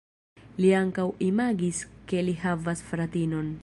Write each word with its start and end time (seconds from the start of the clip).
Li 0.63 0.71
ankaŭ 0.77 1.05
imagis 1.27 1.85
ke 2.13 2.27
li 2.31 2.37
havas 2.49 2.87
fratinon. 2.93 3.59